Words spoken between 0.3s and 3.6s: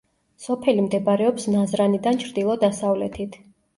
სოფელი მდებარეობს ნაზრანიდან ჩრდილო-დასავლეთით.